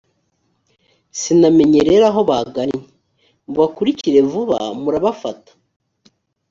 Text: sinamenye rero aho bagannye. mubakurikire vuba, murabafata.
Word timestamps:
sinamenye 1.19 1.79
rero 1.89 2.03
aho 2.11 2.21
bagannye. 2.29 2.81
mubakurikire 3.47 4.19
vuba, 4.31 4.57
murabafata. 4.81 5.51